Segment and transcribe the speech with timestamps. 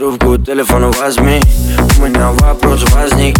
[0.00, 1.42] трубку телефона возьми.
[1.98, 3.36] У меня вопрос возник.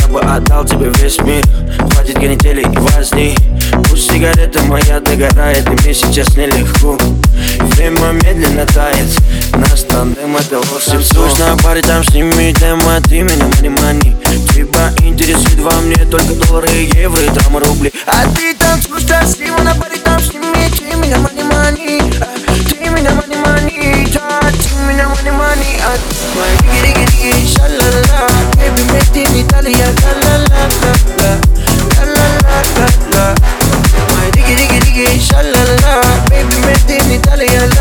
[0.00, 1.42] Я бы отдал тебе весь мир.
[1.90, 3.36] Хватит канители и возни.
[3.90, 6.96] Пусть сигарета моя догорает И мне сейчас нелегко.
[7.74, 9.08] Время медленно тает.
[9.56, 14.16] Нас тандем это волшебство Сущно паре там сними демо Ты меня мани мани
[14.52, 17.92] Тебя интересует во мне Только доллары, евро и там рубли.
[18.06, 18.53] А ты
[27.24, 28.26] Portuguese, la la.
[28.56, 29.88] Baby made in Italy, la
[30.20, 30.92] la la la
[31.22, 31.32] la,
[31.96, 33.34] la la la la la.
[34.12, 35.94] My diggy diggy diggy, sha la la.
[36.28, 37.73] Baby made in Italy, la.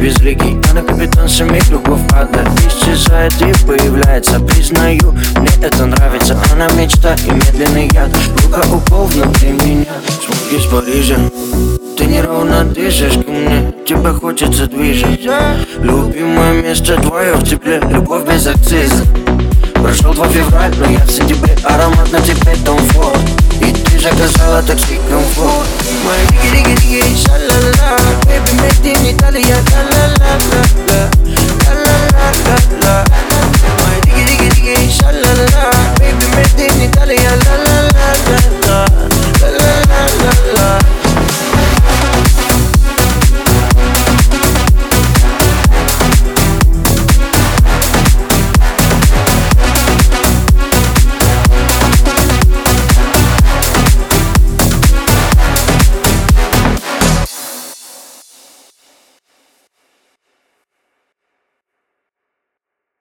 [0.00, 4.40] Безликий Она капитанша микроков ада Исчезает и появляется.
[4.40, 6.38] Признаю, мне это нравится.
[6.52, 8.10] Она мечта и медленный яд.
[8.42, 9.86] Рука укол внутри меня.
[10.24, 11.16] Звук из Парижа.
[11.96, 13.72] Ты неровно дышишь ко мне.
[13.86, 15.20] Тебя хочется движет
[15.80, 17.80] Любимое место твое в тепле.
[17.90, 19.04] Любовь без акциза.
[19.74, 21.56] Прошел 2 февраль, но я в сентябре.
[21.64, 23.18] Аромат на тебе Том Форд
[23.60, 25.66] И ты же оказала такси комфорт.
[26.04, 29.89] Моя диги-диги-диги, шалала Baby, metti in Italia, la-la-la-la